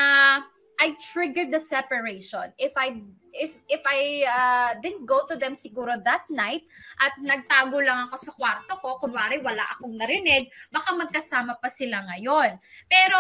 [0.80, 2.52] I triggered the separation.
[2.60, 3.00] If I
[3.36, 6.64] if if I uh, didn't go to them siguro that night
[7.04, 12.04] at nagtago lang ako sa kwarto ko, kunwari wala akong narinig, baka magkasama pa sila
[12.12, 12.60] ngayon.
[12.88, 13.20] Pero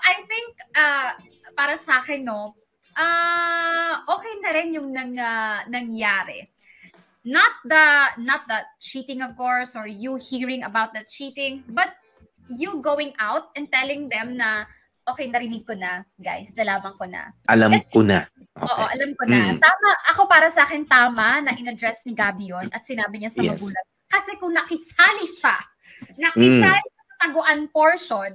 [0.00, 1.10] I think uh,
[1.56, 2.56] para sa akin no,
[2.96, 6.48] uh, okay na rin yung nang, uh, nangyari.
[7.20, 7.84] Not the
[8.24, 11.92] not the cheating of course or you hearing about the cheating, but
[12.48, 14.64] you going out and telling them na
[15.10, 17.34] okay, narinig ko na, guys, nalaman ko na.
[17.46, 18.24] Alam Kasi- ko na.
[18.60, 18.86] Oo, Okay.
[18.96, 19.38] alam ko na.
[19.54, 19.58] Mm.
[19.58, 23.40] Tama, ako para sa akin tama na in-address ni Gabi yon at sinabi niya sa
[23.42, 23.58] Yes.
[23.58, 23.86] magulang.
[24.10, 25.56] Kasi kung nakisali siya,
[26.18, 26.98] nakisali Mm.
[27.00, 28.30] sa taguan portion,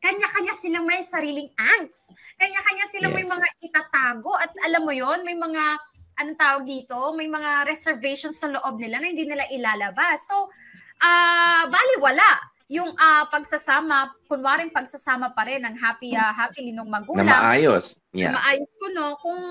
[0.00, 2.16] kanya-kanya silang may sariling angst.
[2.40, 3.32] Kanya-kanya silang may Yes.
[3.36, 5.76] mga itatago at alam mo yon may mga
[6.20, 10.28] anong tawag dito, may mga reservations sa loob nila na hindi nila ilalabas.
[10.28, 10.52] So,
[11.00, 12.28] ah baliwala
[12.70, 17.98] yung ah, pagsasama, kunwaring pagsasama pa rin ng happy ah, happily nung Na magulang maayos.
[18.14, 18.34] na Yeah.
[18.34, 19.18] maayos ko, no?
[19.18, 19.42] Kung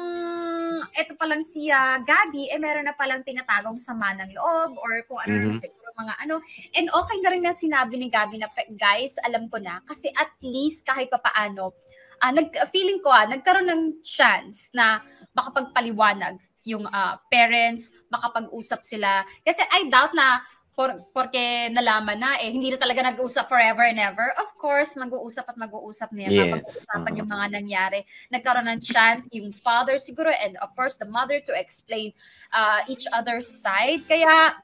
[0.94, 5.04] ito pa lang si ah, Gabi, eh meron na palang tinatagong sama ng loob or
[5.04, 5.46] kung ano Mhm.
[5.46, 6.40] na siguro mga ano.
[6.74, 9.84] And okay na rin na sinabi ni Gabi na, "Pe- guys, alam ko na.
[9.84, 11.76] Kasi at least kahit papaano,
[12.20, 15.04] ah, nag, feeling ko ah, nagkaroon ng chance na
[15.36, 19.12] makapagpaliwanag yung ah, parents, makapag-usap sila.
[19.42, 20.40] Kasi I doubt na
[20.80, 24.32] por, porque nalaman na eh hindi na talaga nag-uusap forever and ever.
[24.40, 26.40] Of course, mag-uusap at mag-uusap niya Yes.
[26.40, 27.20] kapag usapan Oo.
[27.20, 28.00] yung mga nangyari.
[28.32, 32.16] Nagkaroon ng chance yung father siguro and of course the mother to explain
[32.56, 34.08] uh, each other's side.
[34.08, 34.56] Kaya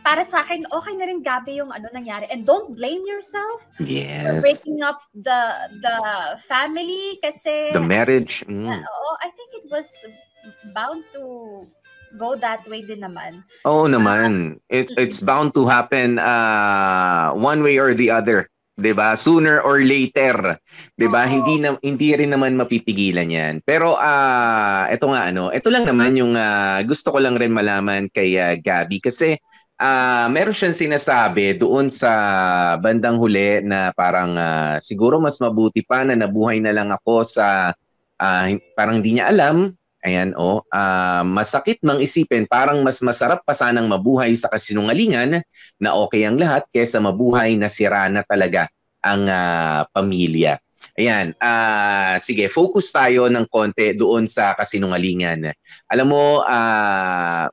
[0.00, 2.32] para sa akin, okay na rin Gabi yung ano nangyari.
[2.32, 4.40] And don't blame yourself for Yes.
[4.40, 5.96] breaking up the the
[6.48, 8.40] family kasi The marriage.
[8.48, 8.72] mm.
[8.72, 9.92] uh, oo, I think it was
[10.72, 11.60] bound to
[12.18, 13.44] go that way din naman.
[13.64, 14.58] Oo naman.
[14.68, 18.48] It, it's bound to happen uh, one way or the other.
[18.80, 19.12] 'Di ba?
[19.12, 20.56] Sooner or later.
[20.96, 21.28] 'Di ba?
[21.28, 21.30] Oo.
[21.30, 23.54] Hindi na hindi rin naman mapipigilan 'yan.
[23.62, 28.08] Pero ah ito nga ano, ito lang naman yung ah, gusto ko lang rin malaman
[28.08, 29.36] kay ah, Gabby kasi
[29.76, 32.10] ah meron siyang sinasabi doon sa
[32.80, 37.76] bandang huli na parang ah, siguro mas mabuti pa na nabuhay na lang ako sa
[38.22, 43.54] hin- parang hindi niya alam Ayan, oh, ah, masakit mang isipin, parang mas masarap pa
[43.54, 45.38] sanang mabuhay sa kasinungalingan
[45.78, 48.66] na okay ang lahat kesa mabuhay na sira na talaga
[49.06, 50.58] ang ah, pamilya.
[50.98, 55.54] Ayan, ah, sige, focus tayo ng konti doon sa kasinungalingan.
[55.86, 57.46] Alam mo, ah,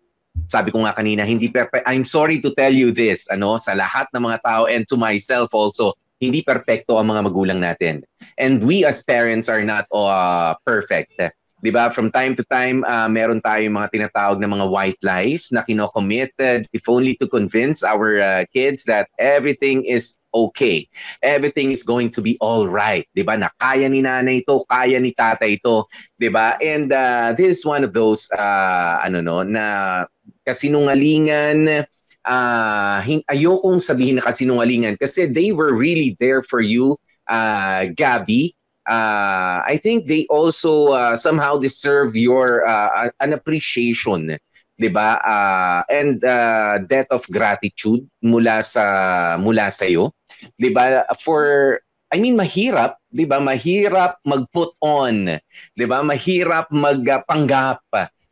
[0.49, 1.85] sabi ko nga kanina, hindi perfect.
[1.85, 5.53] I'm sorry to tell you this, ano, sa lahat ng mga tao and to myself
[5.53, 8.03] also, hindi perpekto ang mga magulang natin.
[8.41, 11.15] And we as parents are not uh, perfect.
[11.61, 11.91] 'Di ba?
[11.91, 16.31] From time to time, uh, meron tayong mga tinatawag na mga white lies na kinocommit
[16.39, 20.87] uh, if only to convince our uh, kids that everything is okay.
[21.23, 23.35] Everything is going to be all right, 'di ba?
[23.35, 26.55] Na kaya ni nanay ito, kaya ni tatay ito, 'di ba?
[26.63, 30.05] And uh, this is one of those uh, ano no na
[30.47, 31.85] kasinungalingan
[32.25, 32.97] uh,
[33.29, 36.97] ayokong sabihin na kasinungalingan kasi they were really there for you,
[37.29, 38.53] uh, Gabby,
[38.89, 44.33] uh, I think they also uh, somehow deserve your uh, an appreciation,
[44.81, 45.21] 'di ba?
[45.21, 50.11] Uh, and uh, debt of gratitude mula sa mula sa iyo,
[50.57, 51.05] 'di ba?
[51.21, 51.77] For
[52.09, 53.37] I mean mahirap, 'di ba?
[53.37, 55.37] Mahirap mag-put on,
[55.77, 56.01] 'di ba?
[56.01, 57.85] Mahirap magpanggap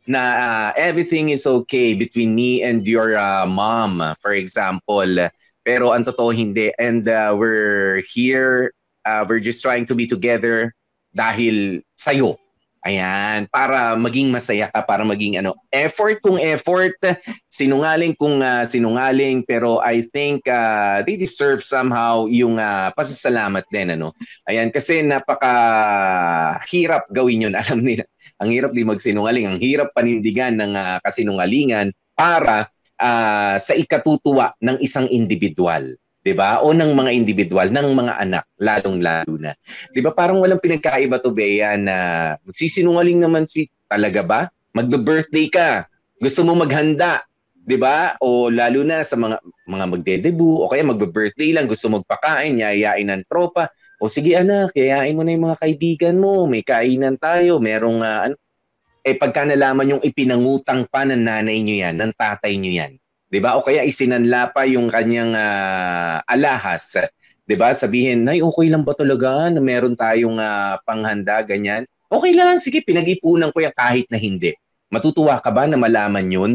[0.08, 5.06] na uh, everything is okay between me and your uh, mom, for example.
[5.68, 8.72] Pero ang totoo hindi and uh, we're here
[9.08, 10.76] uh, we're just trying to be together
[11.16, 12.36] dahil sa'yo.
[12.86, 16.94] Ayan, para maging masaya ka, para maging ano, effort kung effort,
[17.50, 23.98] sinungaling kung uh, sinungaling, pero I think uh, they deserve somehow yung uh, pasasalamat din,
[23.98, 24.14] ano.
[24.46, 25.52] Ayan, kasi napaka
[26.70, 28.06] hirap gawin yun, alam nila.
[28.38, 32.70] Ang hirap di magsinungaling, ang hirap panindigan ng uh, kasinungalingan para
[33.02, 35.98] uh, sa ikatutuwa ng isang individual.
[36.22, 36.60] 'Di ba?
[36.62, 39.52] O ng mga individual, ng mga anak, lalong-lalo na.
[39.92, 40.10] 'Di ba?
[40.12, 41.96] Parang walang pinagkaiba to Bea na
[42.44, 44.40] magsisinungaling naman si talaga ba?
[44.76, 45.68] Magbe-birthday ka.
[46.18, 47.24] Gusto mo maghanda,
[47.64, 48.16] 'di ba?
[48.20, 53.24] O lalo na sa mga mga magde-debut o kaya magbe-birthday lang, gusto magpakain, yayain ng
[53.28, 53.68] tropa.
[53.98, 58.30] O sige anak, yayain mo na yung mga kaibigan mo, may kainan tayo, merong ah,
[58.30, 58.36] ano.
[59.02, 62.92] Eh pagka nalaman yung ipinangutang pa ng nanay niyo yan, ng tatay niyo yan,
[63.28, 63.56] 'di ba?
[63.60, 66.96] O kaya isinanla pa yung kanyang ah, alahas,
[67.44, 67.72] 'di ba?
[67.72, 72.80] Sabihin, "Nay, okay lang ba talaga na meron tayong ah, panghanda ganyan?" Okay lang, sige,
[72.80, 74.56] pinag-ipunan ko yan kahit na hindi.
[74.88, 76.52] Matutuwa ka ba na malaman 'yun?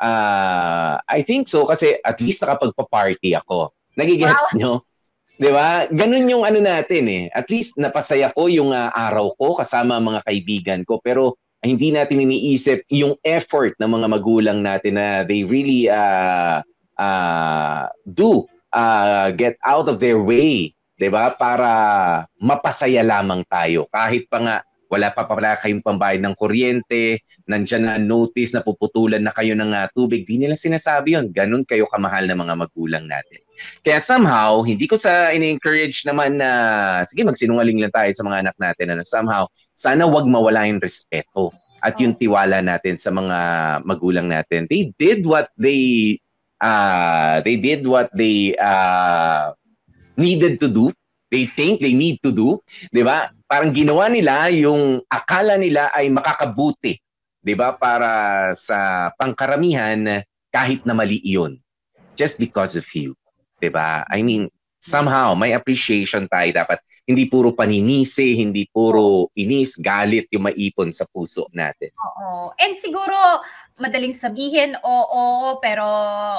[0.00, 3.72] Ah, I think so kasi at least nakapagpa-party ako.
[3.96, 4.84] Nagigets nyo?
[5.40, 5.88] 'Di ba?
[5.88, 7.24] Ganun yung ano natin eh.
[7.32, 12.24] At least napasaya ko yung ah, araw ko kasama mga kaibigan ko pero hindi natin
[12.24, 16.64] iniisip yung effort ng mga magulang natin na they really uh,
[16.96, 21.36] uh, do uh, get out of their way, 'di ba?
[21.36, 21.70] Para
[22.40, 24.56] mapasaya lamang tayo kahit pa nga
[24.90, 29.70] wala pa pala kayong pambayad ng kuryente, nandiyan na notice na puputulan na kayo ng
[29.70, 31.30] uh, tubig, di nila sinasabi yon.
[31.30, 33.38] Ganun kayo kamahal ng mga magulang natin.
[33.86, 36.50] Kaya somehow, hindi ko sa in-encourage naman na,
[37.06, 38.98] sige magsinungaling lang tayo sa mga anak natin.
[38.98, 39.46] Ano, somehow,
[39.78, 43.38] sana wag mawala yung respeto at yung tiwala natin sa mga
[43.86, 44.66] magulang natin.
[44.68, 46.18] They did what they
[46.60, 49.56] uh, they did what they uh,
[50.20, 50.92] needed to do.
[51.30, 52.58] They think they need to do,
[52.90, 53.30] 'di ba?
[53.46, 56.98] Parang ginawa nila yung akala nila ay makakabuti,
[57.40, 57.78] 'di ba?
[57.78, 61.62] Para sa pangkaramihan kahit na mali 'yun.
[62.18, 63.14] Just because of you,
[63.62, 64.02] 'di ba?
[64.10, 64.50] I mean,
[64.82, 66.82] somehow may appreciation tayo dapat.
[67.06, 71.90] Hindi puro paninisi, hindi puro inis, galit yung maipon sa puso natin.
[71.98, 72.54] Oo.
[72.54, 73.42] And siguro,
[73.80, 75.84] madaling sabihin, oo, pero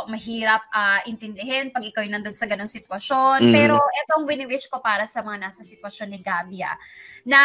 [0.08, 3.50] mahirap ah, intindihin pag ikaw nandun sa ganong sitwasyon.
[3.50, 3.54] Mhm.
[3.54, 3.76] Pero
[4.06, 6.78] itong wini-wish ko para sa mga nasa sitwasyon ni Gabi ah,
[7.26, 7.42] na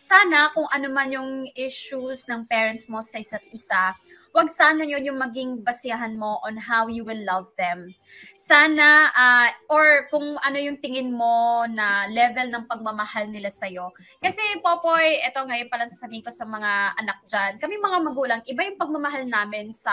[0.00, 3.92] sana kung ano man yung issues ng parents mo sa isa't isa,
[4.34, 7.94] wag sana yun yung maging basihan mo on how you will love them.
[8.34, 13.94] Sana, ah, or kung ano yung tingin mo na level ng pagmamahal nila sa'yo.
[14.18, 18.66] Kasi, Popoy, eto ngayon pala sasabihin ko sa mga anak dyan, kami mga magulang, iba
[18.66, 19.92] yung pagmamahal namin sa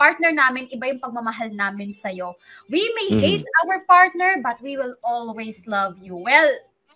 [0.00, 2.32] partner namin, iba yung pagmamahal namin sa'yo.
[2.72, 3.20] We may Mhm.
[3.20, 6.16] hate our partner, but we will always love you.
[6.16, 6.48] Well,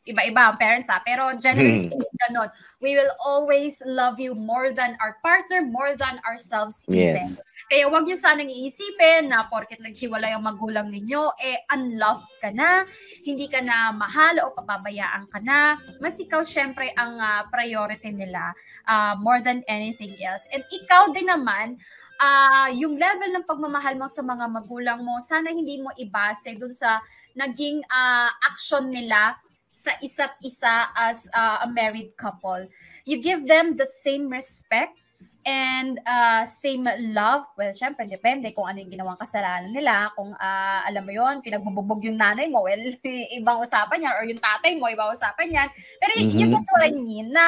[0.08, 1.92] iba-iba ang parents ha, pero generally Hmm.
[1.92, 2.48] speaking, ganon.
[2.80, 7.20] We will always love you more than our partner, more than ourselves even.
[7.20, 7.44] Yes.
[7.70, 12.82] Kaya wag niyo sanang iisipin na porket naghiwalay ang magulang ninyo, eh unloved ka na,
[13.22, 15.78] hindi ka na mahal o papabayaan ka na.
[16.02, 18.50] Mas ikaw syempre ang ah, priority nila
[18.90, 20.50] ah, more than anything else.
[20.50, 21.78] And ikaw din naman,
[22.18, 26.74] ah, yung level ng pagmamahal mo sa mga magulang mo, sana hindi mo ibase dun
[26.74, 26.98] sa
[27.38, 29.38] naging ah, action nila
[29.70, 32.66] sa isa't isa as ah, a married couple.
[33.06, 34.98] You give them the same respect
[35.46, 36.84] and uh, same
[37.16, 37.48] love.
[37.56, 40.12] Well, syempre, depende kung ano yung ginawang kasalanan nila.
[40.12, 42.76] Kung, ah, alam mo yon pinagbubog yung nanay mo, well,
[43.38, 44.12] ibang usapan yan.
[44.18, 45.68] Or yung tatay mo, ibang usapan yan.
[45.96, 46.38] Pero y- Mhm.
[46.44, 47.46] yung totoo rin mean na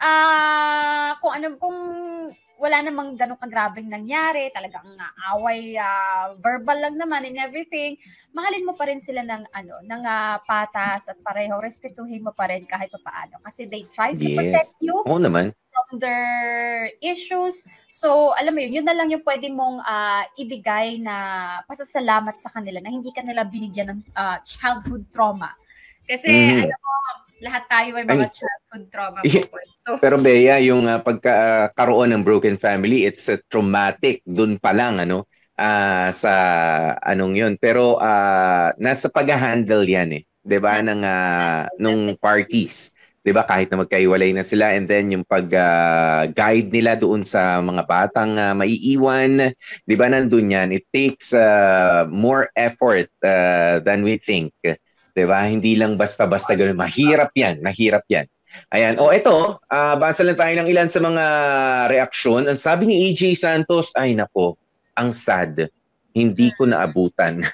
[0.00, 1.78] ah, kung ano, kung
[2.62, 7.98] wala namang ganun kagrabing nangyari, talagang ah, away, ah, verbal lang naman and everything,
[8.30, 12.46] mahalin mo pa rin sila ng ano, ng ah, patas at pareho, respetuhin mo pa
[12.46, 13.42] rin kahit pa paano.
[13.42, 14.38] Kasi they try to Yes.
[14.38, 15.50] protect you Oo naman.
[15.72, 17.66] from their issues.
[17.90, 21.16] So, alam mo yun, yun na lang yung pwede mong ah, ibigay na
[21.66, 25.50] pasasalamat sa kanila na hindi ka nila binigyan ng ah, childhood trauma.
[26.06, 26.62] Kasi, Mhm.
[26.62, 26.92] alam mo,
[27.42, 29.20] lahat tayo ay mga childhood trauma.
[29.26, 29.46] Yeah.
[29.50, 29.58] po.
[29.82, 35.02] So, Pero Bea, yung uh, pagkakaroon ng broken family, it's uh, traumatic dun pa lang
[35.02, 35.26] ano
[35.58, 36.32] ah, sa
[37.02, 37.52] anong 'yun.
[37.58, 42.90] Pero ah, nasa pag-handle 'yan eh, 'di ba ng ah, nung parties.
[43.22, 47.82] 'Di ba kahit na magkaiwalay na sila and then yung pag-guide nila doon sa mga
[47.86, 49.54] batang ah, maiiwan,
[49.86, 50.68] 'di ba nandun 'yan.
[50.74, 54.50] It takes ah, more effort ah, than we think.
[55.12, 55.44] 'Di ba?
[55.44, 56.76] Hindi lang basta-basta ganoon.
[56.76, 58.24] Mahirap 'yan, mahirap 'yan.
[58.68, 58.96] Ayan.
[58.96, 61.24] O ito, ah basa lang tayo ng ilan sa mga
[61.88, 62.44] reaksyon.
[62.46, 64.56] Ang sabi ni AJ Santos, ay nako,
[64.94, 65.68] ang sad.
[66.12, 67.40] Hindi ko naabutan.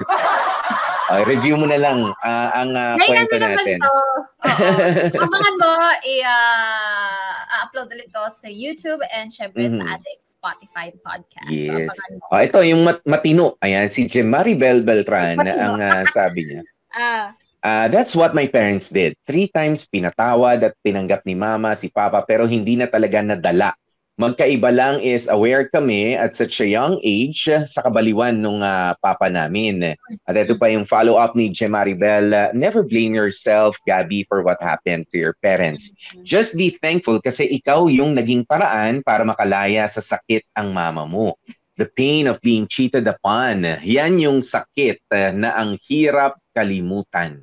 [1.08, 3.78] Ah, review mo na lang ah, ang ngayon kwento na naman natin.
[3.80, 3.96] to.
[5.24, 5.72] Abangan mo,
[6.04, 9.80] i-upload ulit to sa YouTube and syempre Mhm.
[9.80, 11.48] sa ating Spotify podcast.
[11.48, 11.88] So, Yes.
[12.12, 12.28] mo.
[12.28, 13.56] Ah, ito, yung mat- matino.
[13.60, 15.56] Ayan, si Jemari Bel Beltran Matino.
[15.56, 16.60] ang ah, sabi niya.
[16.90, 19.18] Ah, Ah, that's what my parents did.
[19.26, 23.74] Three times pinatawad at tinanggap ni mama si papa pero hindi na talaga nadala.
[24.18, 29.30] Magkaiba lang is aware kami at such a young age sa kabaliwan nung ah, papa
[29.30, 29.94] namin.
[30.26, 32.34] At ito pa yung follow-up ni Jemari Bell.
[32.34, 35.94] ah, never blame yourself, Gabby, for what happened to your parents.
[36.26, 41.38] Just be thankful kasi ikaw yung naging paraan para makalaya sa sakit ang mama mo.
[41.78, 43.62] The pain of being cheated upon.
[43.86, 44.98] Yan yung sakit
[45.38, 47.38] na ang hirap kalimutan.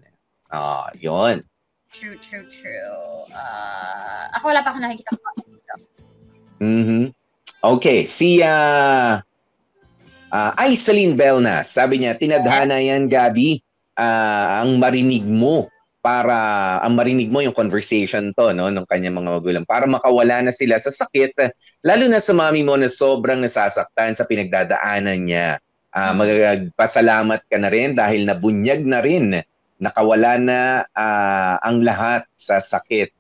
[0.51, 1.39] Ah, yon.
[1.95, 3.23] true, true, true.
[3.31, 5.23] Ah, ako wala pa ako nakikita ko.
[6.59, 7.15] Mhm.
[7.63, 9.23] Okay, si ah
[10.35, 13.63] ah, Aisalin Belnas, sabi niya, tinadhana yan, Gabi,
[13.95, 15.71] ah, ang marinig mo
[16.05, 16.37] para
[16.85, 20.77] ang marinig mo yung conversation to no ng kanyang mga magulang para makawala na sila
[20.77, 21.33] sa sakit
[21.81, 25.57] lalo na sa mami mo na sobrang nasasaktan sa pinagdadaanan niya.
[25.95, 29.39] Ah, magpasalamat ka na rin dahil nabunyag na rin
[29.79, 30.59] nakawala na
[30.91, 33.15] ah, ang lahat sa sakit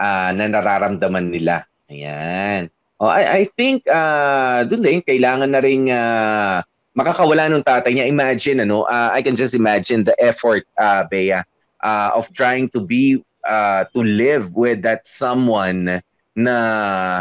[0.00, 1.68] ah, na nararamdaman nila.
[1.92, 2.72] Ayan.
[2.96, 6.64] Oh, I, I think uh, doon din kailangan na ring ah,
[6.96, 8.08] makakawala ng tatay niya.
[8.08, 11.44] Imagine ano, ah, I can just imagine the effort uh, Bea
[11.84, 16.00] ah, of trying to be ah, to live with that someone
[16.32, 16.56] na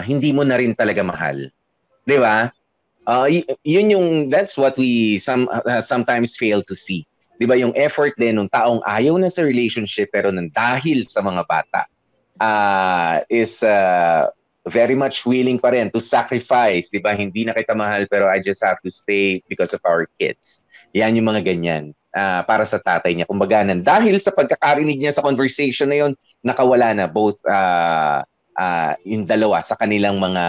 [0.08, 1.52] hindi mo na rin talaga mahal.
[2.08, 2.52] 'Di ba?
[3.06, 7.06] Y- yun yung that's what we some ah, sometimes fail to see.
[7.38, 11.22] 'Di ba yung effort din ng taong ayaw na sa relationship pero nang dahil sa
[11.22, 11.86] mga bata
[12.41, 14.32] ah is ah,
[14.65, 17.13] very much willing pa rin to sacrifice, 'di ba?
[17.13, 20.65] Hindi na kita mahal pero I just have to stay because of our kids.
[20.98, 23.30] Yan yung mga ganyan ah, para sa tatay niya.
[23.30, 28.26] Kumbaga nan dahil sa pagkakarinig niya sa conversation na yon, nakawala na both ah
[28.58, 30.44] ah, yung dalawa sa kanilang mga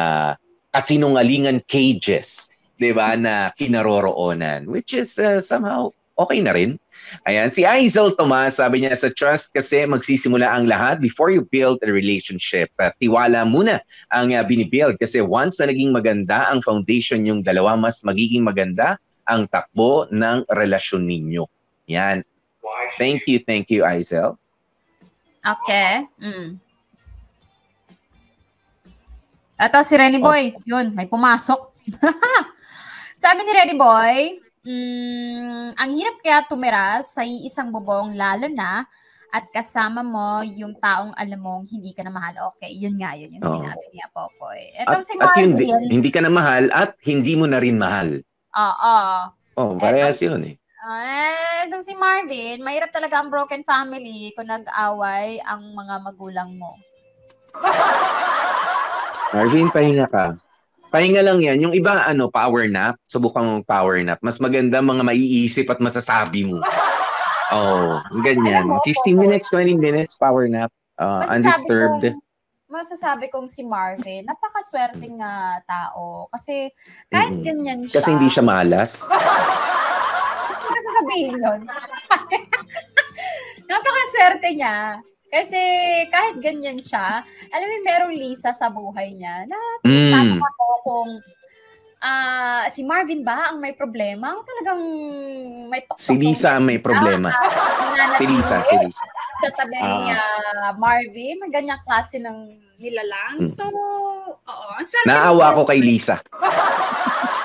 [0.76, 5.88] kasinungalingan cages, 'di ba, na kinaroroonan which is ah, somehow
[6.20, 6.80] okay na rin.
[7.28, 11.78] Ayan, si Aizel Tomas, sabi niya, sa trust kasi magsisimula ang lahat before you build
[11.86, 12.66] a relationship.
[12.82, 13.78] Uh, tiwala muna
[14.10, 18.98] ang uh, binibuild kasi once na naging maganda ang foundation yung dalawa, mas magiging maganda
[19.30, 21.46] ang takbo ng relasyon ninyo.
[21.94, 22.26] Yan.
[22.98, 24.34] Thank you, thank you, Aizel.
[25.46, 26.10] Okay.
[26.18, 26.58] Mm.
[29.56, 30.52] Ito si Renny Boy.
[30.68, 31.72] Yun, may pumasok.
[33.22, 34.36] Sabi ni Renny Boy,
[34.68, 38.84] mm, ang hirap kaya tumira sa isang bubong lalo na
[39.32, 42.52] at kasama mo yung taong alam mong hindi ka na mahal.
[42.52, 43.52] Okay, yun nga yun yung Oo.
[43.56, 44.60] sinabi niya, Popoy.
[44.76, 47.80] Etong At, si at yun, di- hindi ka na mahal at hindi mo na rin
[47.80, 48.20] mahal.
[48.52, 48.96] Oo.
[49.56, 50.60] Oh, parehas yun eh.
[50.84, 56.76] Ah, itong si Marvin, mahirap talaga ang broken family kung nag-away ang mga magulang mo.
[59.34, 60.38] Marvin, pahinga ka.
[60.90, 61.58] Pahinga lang yan.
[61.58, 62.94] Yung iba, ano, power nap.
[63.10, 64.22] Subukan mong power nap.
[64.22, 66.62] Mas maganda mga maiisip at masasabi mo.
[67.50, 68.70] Oh, ganyan.
[68.70, 70.70] Alam mo, 15 minutes, 20 minutes, power nap.
[70.96, 72.14] Uh, undisturbed.
[72.14, 72.22] kong,
[72.66, 76.26] masasabi kong si Marvin, napakaswerteng nga tao.
[76.32, 76.70] Kasi
[77.10, 77.46] kahit Mm-mm.
[77.46, 77.96] ganyan siya.
[78.00, 79.06] Kasi hindi siya malas.
[80.66, 81.60] Ko sasabihin yun.
[83.70, 84.98] napakaswerte niya.
[85.26, 85.60] Kasi
[86.08, 90.42] kahit ganyan siya, alam mo, merong Lisa sa buhay niya na Mm.
[90.42, 91.10] Ako kung
[92.02, 94.34] ah si Marvin ba ang may problema?
[94.34, 94.82] Ang talagang
[95.70, 97.30] may tok Si Lisa ang may problema.
[98.18, 99.04] Si Lisa, si Lisa.
[99.42, 103.46] Sa tabi ah, Marvin, ang ganyang klase ng nilalang.
[103.46, 103.50] Mm.
[103.50, 103.64] So,
[104.34, 104.72] oo.
[105.06, 106.20] Naawa ko kay Lisa.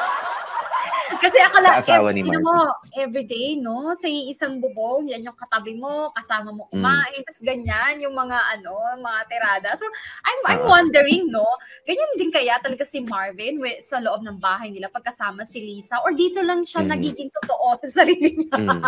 [1.22, 2.44] Kasi akala, Sa asawa ni every- Marvin.
[2.44, 2.58] mo,
[2.96, 3.94] everyday, no?
[3.94, 6.72] Sa isang bubong, yan yung katabi mo, kasama mo Mm.
[6.74, 9.70] kumain, tapos ganyan, yung mga, ano, mga tirada.
[9.74, 9.86] So,
[10.22, 10.70] I'm, I'm Ah.
[10.72, 11.46] wondering, no?
[11.84, 16.02] Ganyan din kaya talaga si Marvin wi- sa loob ng bahay nila pagkasama si Lisa?
[16.02, 16.90] Or dito lang siya Mm.
[16.90, 18.58] nagiging totoo sa sarili niya?
[18.58, 18.82] Mm.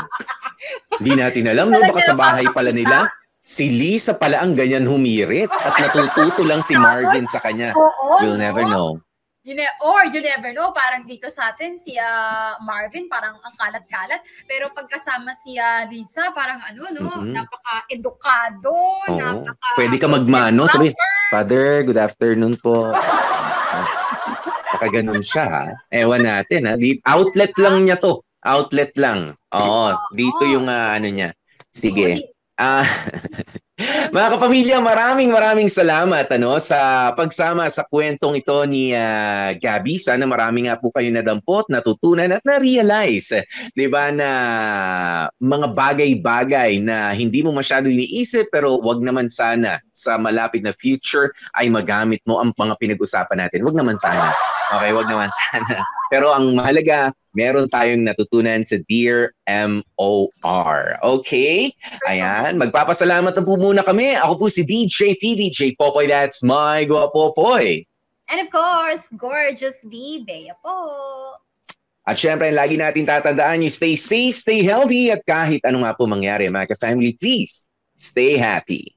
[0.97, 1.79] Hindi natin alam, no?
[1.79, 3.07] Baka sa bahay pala nila,
[3.39, 7.75] si Lisa pala ang ganyan humirit at natututo lang si Marvin sa kanya.
[7.75, 8.97] Oo, We'll never know.
[9.43, 13.51] You ne- or you never know, parang dito sa atin, si ah, Marvin, parang ang
[13.59, 14.23] kalat-kalat.
[14.47, 17.11] Pero pagkasama si ah, Lisa, parang ano, no?
[17.19, 17.35] Mhm.
[17.35, 19.19] Napaka-edukado, Oo.
[19.19, 19.75] napaka...
[19.75, 20.95] Pwede ka magmano, sabi,
[21.27, 22.95] Father, good afternoon po.
[24.71, 25.65] Baka ganun siya, ha?
[25.91, 26.79] Ewan natin, ha?
[26.79, 28.23] Di- outlet lang niya to.
[28.47, 29.35] Outlet lang.
[29.51, 31.35] Oo, dito yung ah, ano niya.
[31.67, 32.31] Sige.
[32.55, 32.87] Ah,
[34.13, 39.97] mga kapamilya, maraming maraming salamat ano sa pagsama sa kwentong ito ni ah, Gabby.
[39.97, 43.33] Sana marami nga po kayo nadampot, natutunan at na-realize,
[43.73, 44.29] 'di ba na
[45.41, 51.33] mga bagay-bagay na hindi mo masyado iniisip pero wag naman sana sa malapit na future
[51.57, 53.65] ay magamit mo ang mga pinag-usapan natin.
[53.65, 54.37] Wag naman sana.
[54.73, 55.85] Okay, wag naman sana.
[56.09, 60.97] Pero ang mahalaga, meron tayong natutunan sa Dear MOR.
[61.01, 61.73] Okay?
[62.09, 64.17] Ayan, magpapasalamat na po muna kami.
[64.17, 66.09] Ako po si DJ PDJ Popoy.
[66.09, 67.85] That's my Guapopoy.
[68.33, 70.77] And of course, gorgeous B, Bea po.
[72.03, 76.03] At syempre, lagi natin tatandaan you stay safe, stay healthy, at kahit ano nga po
[76.03, 77.63] mangyari, mga ka-family, please,
[77.95, 78.91] stay happy.